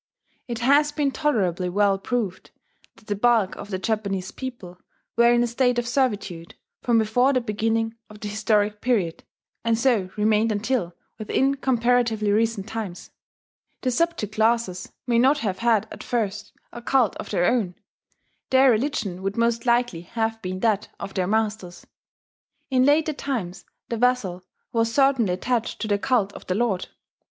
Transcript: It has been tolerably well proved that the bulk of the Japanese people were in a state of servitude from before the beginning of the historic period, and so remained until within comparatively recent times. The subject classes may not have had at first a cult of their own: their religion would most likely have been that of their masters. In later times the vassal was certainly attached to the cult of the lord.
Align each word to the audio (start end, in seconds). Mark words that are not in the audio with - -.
It 0.47 0.57
has 0.61 0.91
been 0.91 1.11
tolerably 1.11 1.69
well 1.69 1.99
proved 1.99 2.49
that 2.95 3.05
the 3.05 3.15
bulk 3.15 3.55
of 3.55 3.69
the 3.69 3.77
Japanese 3.77 4.31
people 4.31 4.79
were 5.15 5.31
in 5.31 5.43
a 5.43 5.45
state 5.47 5.77
of 5.77 5.87
servitude 5.87 6.55
from 6.81 6.97
before 6.97 7.33
the 7.33 7.39
beginning 7.39 7.93
of 8.09 8.19
the 8.19 8.27
historic 8.27 8.81
period, 8.81 9.23
and 9.63 9.77
so 9.77 10.09
remained 10.17 10.51
until 10.51 10.95
within 11.19 11.53
comparatively 11.53 12.31
recent 12.31 12.67
times. 12.67 13.11
The 13.83 13.91
subject 13.91 14.33
classes 14.33 14.91
may 15.05 15.19
not 15.19 15.37
have 15.45 15.59
had 15.59 15.87
at 15.91 16.01
first 16.03 16.51
a 16.73 16.81
cult 16.81 17.15
of 17.17 17.29
their 17.29 17.45
own: 17.45 17.75
their 18.49 18.71
religion 18.71 19.21
would 19.21 19.37
most 19.37 19.67
likely 19.67 20.01
have 20.01 20.41
been 20.41 20.61
that 20.61 20.89
of 20.99 21.13
their 21.13 21.27
masters. 21.27 21.85
In 22.71 22.85
later 22.85 23.13
times 23.13 23.65
the 23.89 23.97
vassal 23.97 24.43
was 24.73 24.91
certainly 24.91 25.33
attached 25.33 25.79
to 25.81 25.87
the 25.87 25.99
cult 25.99 26.33
of 26.33 26.47
the 26.47 26.55
lord. 26.55 26.87